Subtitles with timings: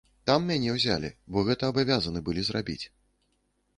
[0.29, 2.83] Там мяне ўзялі, бо гэта абавязаны былі зрабіць.